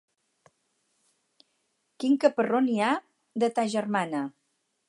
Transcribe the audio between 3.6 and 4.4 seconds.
germana!